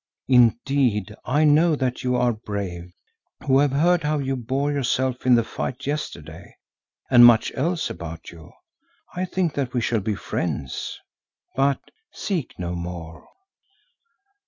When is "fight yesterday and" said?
5.43-7.23